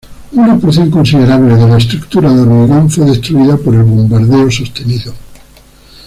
Una 0.31 0.57
porción 0.57 0.89
considerable 0.89 1.53
de 1.55 1.67
la 1.67 1.77
estructura 1.77 2.33
de 2.33 2.41
hormigón 2.41 2.89
fue 2.89 3.05
destruida 3.05 3.55
por 3.57 3.75
el 3.75 3.83
bombardeo 3.83 4.49
sostenido. 4.49 5.13